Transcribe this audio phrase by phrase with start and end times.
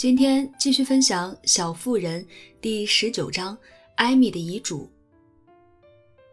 [0.00, 2.24] 今天继续分享《小妇人》
[2.58, 3.54] 第十九章
[3.96, 4.84] 《艾米的遗嘱》。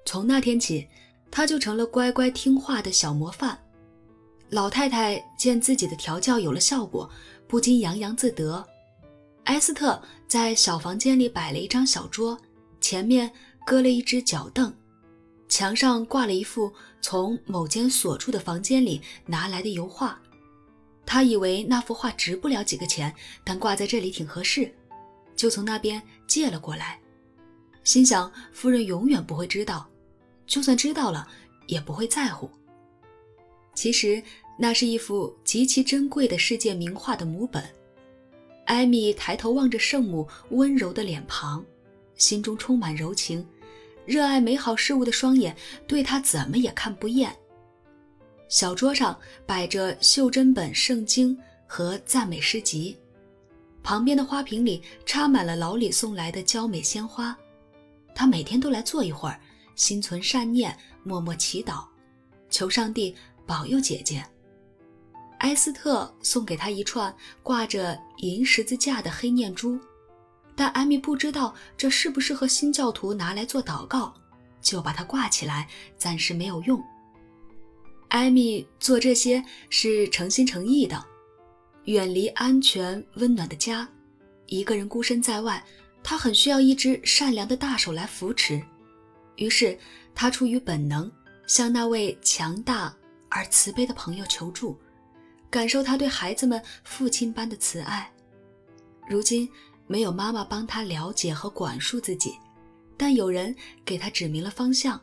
[0.06, 0.88] 从那天起，
[1.30, 3.60] 她就成了乖乖听话的小模范。
[4.52, 7.10] 老太太见自己的调教有了效果，
[7.46, 8.66] 不禁洋洋自得。
[9.44, 12.40] 埃斯特在小房间里摆了一张小桌，
[12.80, 13.30] 前面
[13.66, 14.74] 搁了一只脚凳，
[15.50, 16.72] 墙上挂了一幅
[17.02, 20.18] 从某间锁住的房间里拿来的油画。
[21.08, 23.12] 他以为那幅画值不了几个钱，
[23.46, 24.70] 但挂在这里挺合适，
[25.38, 27.00] 就从那边借了过来。
[27.86, 29.90] 心想夫人永远不会知道，
[30.46, 31.26] 就算知道了
[31.66, 32.52] 也不会在乎。
[33.74, 34.22] 其实
[34.60, 37.64] 那是一幅极其珍贵的世界名画的母本。
[38.66, 41.64] 艾米抬头望着圣母温柔的脸庞，
[42.16, 43.48] 心中充满柔情，
[44.06, 45.56] 热爱美好事物的双眼
[45.88, 47.34] 对她怎么也看不厌。
[48.50, 52.98] 小桌上摆着袖珍本圣经和赞美诗集，
[53.84, 57.38] 旁边的花瓶里插满了老李送来的娇美鲜花。
[58.16, 59.40] 他每天都来坐一会儿，
[59.76, 61.86] 心存善念，默默祈祷，
[62.50, 63.14] 求上帝
[63.46, 64.26] 保佑姐姐。
[65.40, 69.78] 埃斯特送给他一串挂着银十字架的黑念珠，
[70.56, 74.14] 但艾米不知道这适不适合新教徒拿来做祷告，
[74.62, 76.82] 就把它挂起来，暂时没有用。
[78.10, 81.04] 艾米做这些是诚心诚意的，
[81.86, 83.88] 远离安全温暖的家，
[84.46, 85.64] 一个人孤身在外，
[86.04, 88.62] 她很需要一只善良的大手来扶持。
[89.36, 89.78] 于是，
[90.16, 91.12] 她出于本能，
[91.48, 92.96] 向那位强大
[93.30, 94.78] 而慈悲的朋友求助，
[95.50, 98.12] 感受他对孩子们父亲般的慈爱。
[99.10, 99.48] 如今
[99.86, 102.38] 没有妈妈帮他了解和管束自己，
[102.98, 103.56] 但有人
[103.86, 105.00] 给他指明了方向。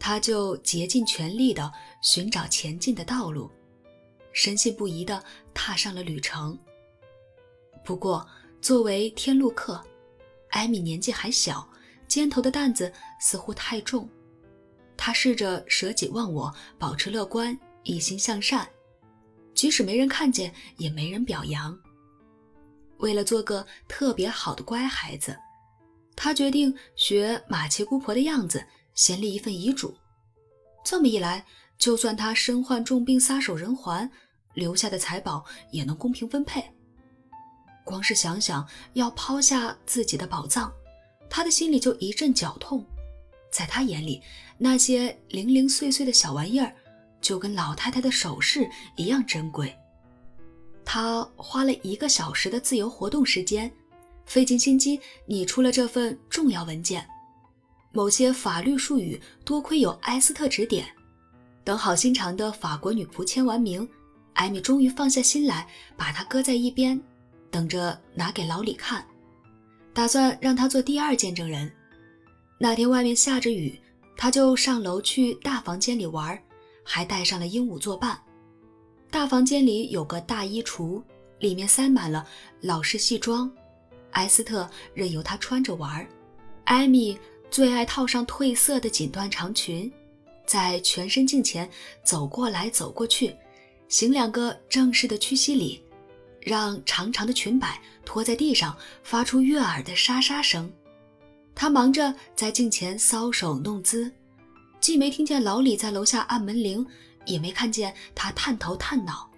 [0.00, 1.70] 他就竭尽全力地
[2.00, 3.50] 寻找前进的道路，
[4.32, 6.58] 深信不疑地踏上了旅程。
[7.84, 8.26] 不过，
[8.62, 9.78] 作为天路客，
[10.48, 11.68] 艾米年纪还小，
[12.08, 12.90] 肩头的担子
[13.20, 14.08] 似乎太重。
[14.96, 18.66] 他试着舍己忘我，保持乐观，一心向善，
[19.54, 21.78] 即使没人看见，也没人表扬。
[22.98, 25.36] 为了做个特别好的乖孩子，
[26.16, 28.64] 他决定学马奇姑婆的样子。
[28.94, 29.94] 先立一份遗嘱，
[30.84, 31.44] 这么一来，
[31.78, 34.10] 就算他身患重病撒手人寰，
[34.54, 36.62] 留下的财宝也能公平分配。
[37.84, 40.72] 光是想想要抛下自己的宝藏，
[41.28, 42.84] 他的心里就一阵绞痛。
[43.50, 44.22] 在他眼里，
[44.58, 46.72] 那些零零碎碎的小玩意儿，
[47.20, 49.74] 就跟老太太的首饰一样珍贵。
[50.84, 53.70] 他花了一个小时的自由活动时间，
[54.24, 57.04] 费尽心机拟出了这份重要文件。
[57.92, 60.86] 某些法律术语多亏有埃斯特指点，
[61.64, 63.86] 等好心肠的法国女仆签完名，
[64.34, 67.00] 艾米终于放下心来，把它搁在一边，
[67.50, 69.04] 等着拿给老李看，
[69.92, 71.70] 打算让他做第二见证人。
[72.58, 73.76] 那天外面下着雨，
[74.16, 76.40] 他就上楼去大房间里玩，
[76.84, 78.16] 还带上了鹦鹉作伴。
[79.10, 81.02] 大房间里有个大衣橱，
[81.40, 82.24] 里面塞满了
[82.60, 83.50] 老式西装，
[84.12, 86.06] 埃斯特任由他穿着玩，
[86.66, 87.18] 艾米。
[87.50, 89.92] 最爱套上褪色的锦缎长裙，
[90.46, 91.68] 在全身镜前
[92.04, 93.34] 走过来走过去，
[93.88, 95.82] 行两个正式的屈膝礼，
[96.40, 100.72] 让长长的裙摆拖在地上发出悦耳的沙沙声。
[101.52, 104.10] 他忙着在镜前搔首弄姿，
[104.80, 106.86] 既没听见老李在楼下按门铃，
[107.26, 109.28] 也没看见他探头探脑。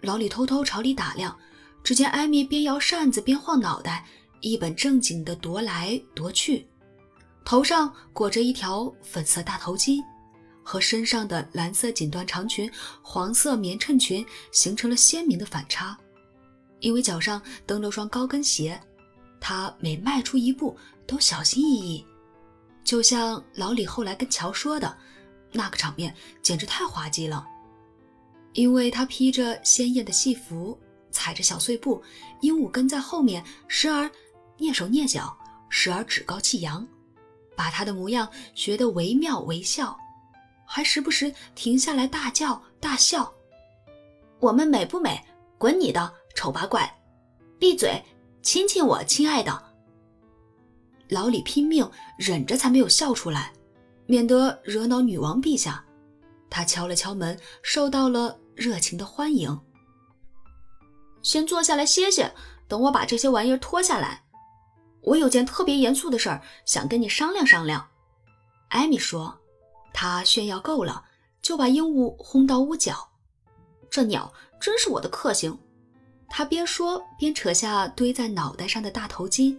[0.00, 1.38] 老李偷偷朝里打量，
[1.84, 4.04] 只见艾米边摇扇子边晃脑袋，
[4.40, 6.66] 一本正经地踱来踱去。
[7.44, 10.02] 头上裹着一条粉色大头巾，
[10.62, 12.70] 和身上的蓝色锦缎长裙、
[13.02, 15.96] 黄色棉衬裙形成了鲜明的反差。
[16.80, 18.80] 因为脚上蹬了双高跟鞋，
[19.40, 20.76] 她每迈出一步
[21.06, 22.06] 都小心翼翼，
[22.82, 24.96] 就像老李后来跟乔说的，
[25.52, 27.46] 那个场面简直太滑稽了。
[28.52, 30.78] 因为她披着鲜艳的戏服，
[31.10, 32.02] 踩着小碎步，
[32.40, 34.10] 鹦鹉跟在后面，时而
[34.58, 35.36] 蹑手蹑脚，
[35.68, 36.86] 时而趾高气扬。
[37.62, 39.96] 把他的模样学得惟妙惟肖，
[40.66, 43.32] 还时不时停下来大叫大笑。
[44.40, 45.24] 我们美不美？
[45.58, 46.92] 滚你的丑八怪！
[47.60, 48.02] 闭嘴！
[48.42, 49.62] 亲亲我，亲爱的。
[51.08, 51.88] 老李拼命
[52.18, 53.52] 忍着才没有笑出来，
[54.06, 55.84] 免得惹恼女王陛下。
[56.50, 59.56] 他敲了敲门，受到了热情的欢迎。
[61.22, 62.34] 先坐下来歇歇，
[62.66, 64.21] 等我把这些玩意儿脱下来。
[65.02, 67.88] 我有件特别严肃的事儿想跟你商量商量，
[68.68, 69.38] 艾米说。
[69.92, 71.04] 她炫耀够了，
[71.42, 73.10] 就把鹦鹉轰到屋角。
[73.90, 75.58] 这鸟真是我的克星，
[76.30, 79.54] 他边说边扯下堆在脑袋上的大头巾，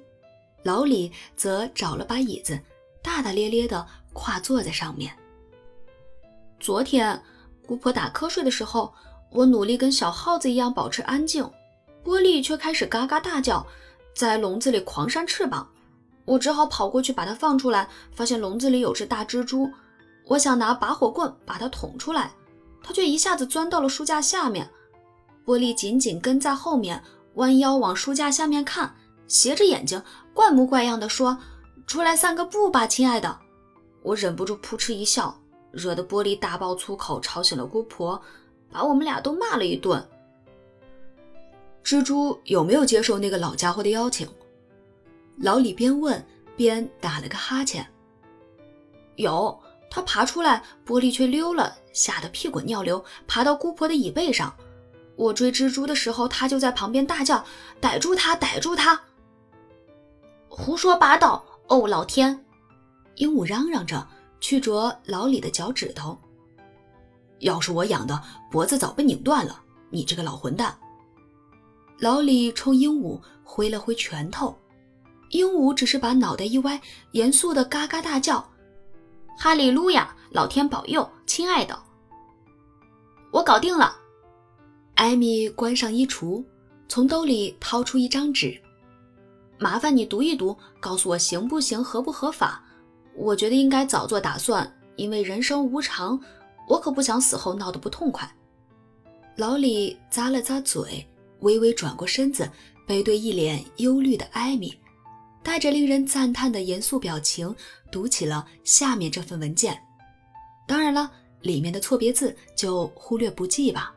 [0.64, 2.60] 老李则找了把椅子，
[3.04, 5.16] 大大咧咧地跨坐在上面。
[6.60, 7.22] 昨天
[7.68, 8.92] 姑婆打瞌睡的时候，
[9.30, 11.44] 我努力跟小耗子一样保持安静，
[12.04, 13.64] 玻璃却开始嘎嘎大叫，
[14.14, 15.68] 在笼子里狂扇翅膀。
[16.26, 19.70] 我只好跑过去把它放出来，发现笼子里有只大蜘蛛。
[20.26, 22.32] 我想拿拔火棍把它捅出来，
[22.82, 24.70] 它却一下子钻到了书架下面。
[25.44, 28.96] 波利紧紧跟在后面，弯腰往书架下面看，
[29.28, 30.02] 斜着眼睛，
[30.34, 31.38] 怪模怪样的说
[31.86, 33.38] ：“出来散个步吧，亲爱的。”
[34.02, 35.38] 我忍不住扑哧一笑，
[35.72, 38.22] 惹得波利大爆粗口，吵醒了姑婆，
[38.72, 40.02] 把我们俩都骂了一顿。
[41.84, 44.28] 蜘蛛有没有接受那个老家伙的邀请？
[45.38, 46.26] 老李边问
[46.56, 47.86] 边打了个哈欠。
[49.18, 49.60] 有，
[49.90, 54.56] 他爬出来，玻璃却溜了，吓得屁滚尿流，爬到姑婆的椅背上。
[55.16, 57.44] 我追蜘蛛的时候，他就在旁边大叫
[57.80, 59.00] ：“逮住他，逮住他！”
[60.48, 61.44] 胡说八道！
[61.68, 62.46] 哦，老天！
[63.16, 64.08] 鹦鹉嚷嚷着，
[64.40, 66.18] 去啄老李的脚趾头。
[67.40, 68.20] 要是我养的，
[68.50, 69.62] 脖子早被拧断了。
[69.90, 70.76] 你这个老混蛋！
[72.00, 74.56] 老李冲鹦鹉挥了挥拳头。
[75.30, 76.80] 鹦鹉只是把脑袋一歪，
[77.12, 78.48] 严肃的嘎嘎大叫
[79.38, 81.78] ：“哈利路亚，老天保佑，亲爱的，
[83.32, 83.96] 我搞定了。”
[84.96, 86.44] 艾米关上衣橱，
[86.88, 88.56] 从兜里掏出一张纸，
[89.58, 92.64] 麻烦你读一读，告诉我行不行，合不合法？
[93.16, 96.20] 我觉得应该早做打算，因为人生无常，
[96.68, 98.32] 我可不想死后闹得不痛快。
[99.36, 101.08] 老李咂了咂嘴，
[101.44, 102.50] 微微转过身子，
[102.88, 104.74] 背对一脸忧虑的艾米。
[105.44, 107.54] 带着令人赞叹的严肃表情，
[107.92, 109.78] 读起了下面这份文件。
[110.66, 111.12] 当然了，
[111.42, 113.94] 里面的错别字就忽略不计吧。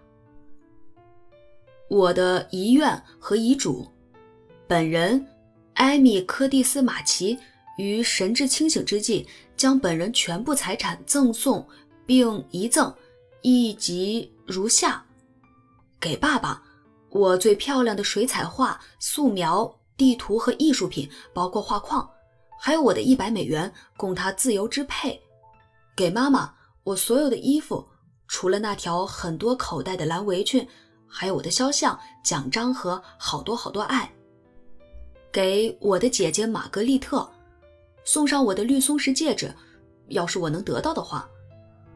[1.88, 3.86] 我的遗愿和遗嘱，
[4.66, 5.24] 本人
[5.74, 7.38] 艾米·柯蒂斯·马奇
[7.78, 9.24] 于神志清醒之际，
[9.56, 11.64] 将本人全部财产赠送
[12.04, 12.92] 并遗赠，
[13.42, 15.06] 一及如下：
[16.00, 16.60] 给爸爸，
[17.10, 19.74] 我最漂亮的水彩画、素描。
[19.98, 22.06] 地图和艺术品，包括画框，
[22.60, 25.18] 还有我的一百美元，供他自由支配。
[25.96, 26.52] 给妈妈，
[26.84, 27.82] 我所有的衣服，
[28.28, 30.68] 除了那条很多口袋的蓝围裙，
[31.06, 34.12] 还有我的肖像、奖章和好多好多爱。
[35.32, 37.26] 给我的姐姐玛格丽特，
[38.04, 39.50] 送上我的绿松石戒指，
[40.08, 41.26] 要是我能得到的话。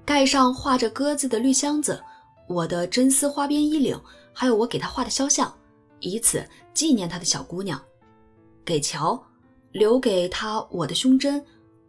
[0.06, 2.03] 盖上画着鸽子的绿箱子，
[2.49, 4.01] 我的真丝花边衣领，
[4.32, 5.53] 还有我给他画的肖像，
[6.00, 7.81] 以此纪念他的小姑娘。
[8.65, 9.21] 给乔，
[9.73, 11.44] 留给他我的胸针，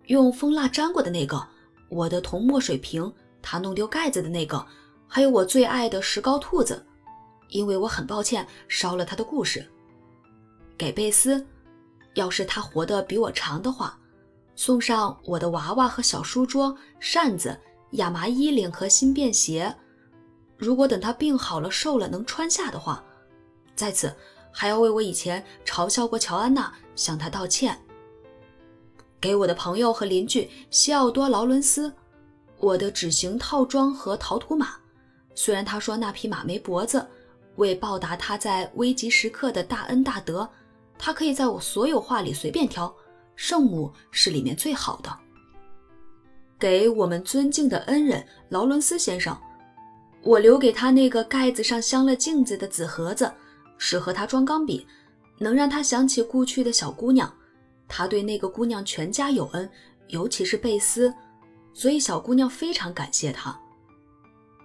[0.08, 1.48] 用蜂蜡粘过的那个，
[1.90, 3.12] 我的铜墨水瓶，
[3.42, 4.66] 他弄丢盖子的那个，
[5.08, 6.86] 还有我最爱的石膏兔子，
[7.50, 9.66] 因为我很抱歉烧了他的故事。
[10.78, 11.46] 给贝斯，
[12.16, 14.00] 要是他活得比我长的话，
[14.56, 17.56] 送上我的娃娃和小书桌、扇子、
[17.92, 19.76] 亚麻衣领和新便鞋。
[20.62, 23.04] 如果等他病好了、瘦了能穿下的话，
[23.76, 24.16] 在此。
[24.54, 27.80] 还要为我以前嘲笑过乔安娜向她道歉。
[29.18, 31.90] 给我的朋友和邻居西奥多·劳伦斯，
[32.58, 34.74] 我的纸型套装和陶土马。
[35.36, 37.08] 虽然他说那匹马没脖子，
[37.56, 40.50] 为报答他在危急时刻的大恩大德，
[40.98, 42.94] 他可以在我所有画里随便挑。
[43.38, 45.18] 圣母是里面最好的。
[46.60, 49.36] 给我们尊敬的恩人劳伦斯先生，
[50.24, 53.32] 我留给他那个盖子上镶了镜子的紫盒子。
[53.84, 54.86] 适合他装钢笔，
[55.40, 57.34] 能让他想起故去的小姑娘。
[57.88, 59.68] 他对那个姑娘全家有恩，
[60.10, 61.12] 尤其是贝斯，
[61.74, 63.60] 所以小姑娘非常感谢他。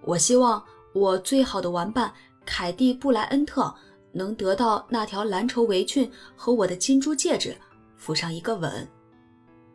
[0.05, 0.63] 我希望
[0.95, 2.13] 我最好的玩伴
[2.45, 3.75] 凯蒂·布莱恩特
[4.13, 7.57] 能得到那条蓝绸围裙和我的金珠戒指，
[7.97, 8.87] 附上一个吻。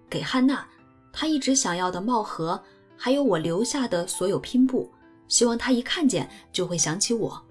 [0.08, 0.64] 给汉娜，
[1.12, 2.62] 她一直想要的帽盒，
[2.96, 4.88] 还有我留下的所有拼布，
[5.32, 7.42] 希望他一看见就会想起我。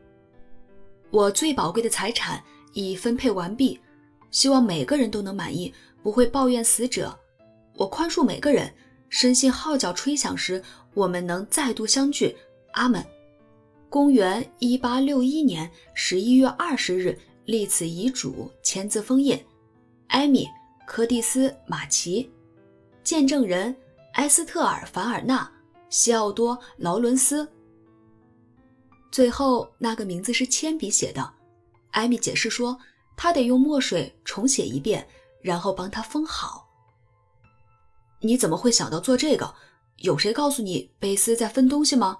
[1.10, 2.44] 我最宝贵的财产
[2.74, 3.80] 已分配完毕，
[4.30, 5.72] 希望每个人都能满意，
[6.02, 7.18] 不会抱怨死者。
[7.76, 8.70] 我宽恕每个人，
[9.08, 12.36] 深信号角吹响时，我们能再度相聚。
[12.72, 13.02] 阿门。
[13.88, 19.42] 公元一八六一年十一月二十日立此遗嘱，签字封印。
[20.08, 20.44] 艾米·
[20.86, 22.30] 柯蒂斯·马奇，
[23.02, 23.74] 见证人
[24.12, 25.50] 埃斯特尔·凡尔纳、
[25.88, 27.48] 西奥多·劳伦斯。
[29.10, 31.32] 最后那个名字是铅笔写的，
[31.90, 32.78] 艾米解释说，
[33.16, 35.06] 他得用墨水重写一遍，
[35.42, 36.68] 然后帮他封好。
[38.20, 39.54] 你怎么会想到做这个？
[39.96, 42.18] 有谁告诉你贝斯在分东西吗？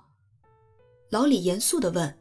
[1.11, 2.17] 老李严肃地问。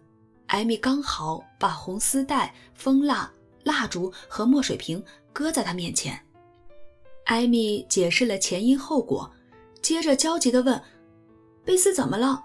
[0.48, 3.32] 艾米刚好把红丝带、蜂蜡、
[3.64, 6.20] 蜡烛和墨水瓶搁在他面前。
[7.26, 9.32] 艾米解释了前因后果，
[9.82, 10.82] 接着焦急地问
[11.64, 12.44] ：“贝斯怎么了？”“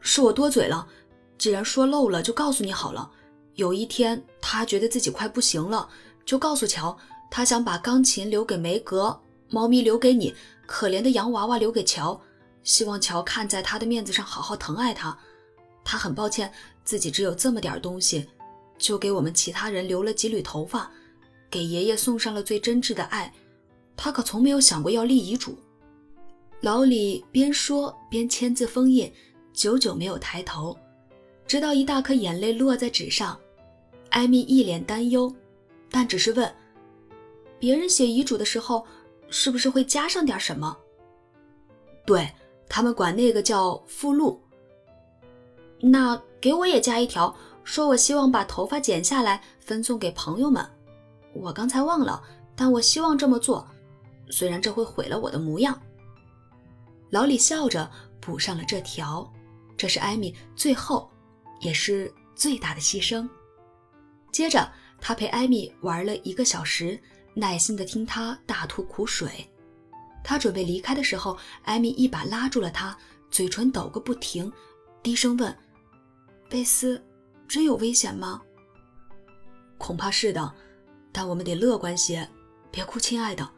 [0.00, 0.86] 是我多嘴了，
[1.36, 3.10] 既然说漏了，就告诉你好了。
[3.54, 5.88] 有一天，他觉得自己快不行了，
[6.24, 6.96] 就告诉乔，
[7.30, 10.34] 他想把钢琴留给梅格，猫咪留给你，
[10.66, 12.20] 可怜的洋娃娃留给乔，
[12.62, 15.18] 希望乔看在他的面子上好好疼爱他。
[15.84, 16.52] 他很抱歉
[16.84, 18.28] 自己只有这么点东西，
[18.78, 20.90] 就给我们其他人留了几缕头发，
[21.50, 23.32] 给爷爷送上了最真挚的爱。
[23.96, 25.58] 他可从没有想过要立遗嘱。
[26.60, 29.12] 老李边说边签字封印，
[29.58, 30.78] 久久没有抬头，
[31.44, 33.36] 直到一大颗眼泪落在纸上。
[34.10, 35.34] 艾米一脸担忧，
[35.90, 36.54] 但只是问
[37.58, 38.86] ：“别人写遗嘱的时候，
[39.30, 40.78] 是不是会加上点什么
[42.06, 42.30] ？”“对
[42.68, 44.40] 他们管那个叫附录。
[45.82, 47.34] ”“那给我也加一条，
[47.64, 50.64] 说我希望把头发剪下来分送给朋友们。
[51.34, 52.22] 我刚才忘了，
[52.54, 53.66] 但我希望这么做，
[54.30, 55.76] 虽然这会毁了我的模样。”
[57.10, 59.28] 老李笑着补上了这条，
[59.78, 61.08] 这是艾米最后，
[61.60, 63.26] 也是最大的牺牲。
[64.32, 64.70] 接着，
[65.00, 67.00] 他陪艾米玩了一个小时，
[67.32, 69.48] 耐心地听她大吐苦水。
[70.24, 72.94] 他准备离开的时候，艾米一把拉住了他，
[73.30, 74.52] 嘴唇抖个不停，
[75.02, 75.56] 低声问
[76.50, 77.02] ：“贝斯，
[77.46, 78.42] 真有危险吗
[79.78, 80.52] ？”“恐怕是的，
[81.12, 82.28] 但我们得乐观些，
[82.70, 83.48] 别哭，亲爱的。”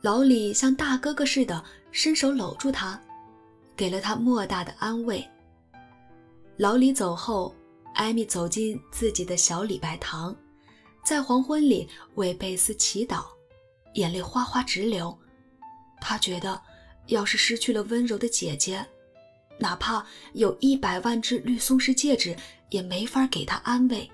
[0.00, 3.00] 老李像大哥哥似的伸手搂住他，
[3.76, 5.28] 给了他莫大的安慰。
[6.56, 7.54] 老李走后。
[7.94, 10.34] 艾米走进自己的小礼拜堂，
[11.04, 13.26] 在黄昏里为贝斯祈祷，
[13.96, 15.14] 眼泪哗哗直流。
[16.00, 16.58] 他觉得，
[17.08, 18.82] 要是失去了温柔的姐姐，
[19.58, 22.34] 哪怕有一百万只绿松石戒指，
[22.70, 24.10] 也没法给她安慰。